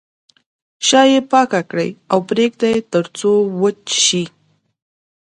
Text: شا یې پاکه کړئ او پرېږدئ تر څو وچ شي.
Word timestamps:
شا 0.87 1.01
یې 1.11 1.19
پاکه 1.31 1.61
کړئ 1.69 1.89
او 2.11 2.19
پرېږدئ 2.29 2.75
تر 2.91 3.05
څو 3.17 3.31
وچ 3.61 3.83
شي. 4.05 4.23